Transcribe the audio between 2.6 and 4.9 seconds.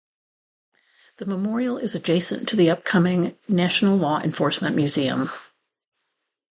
upcoming National Law Enforcement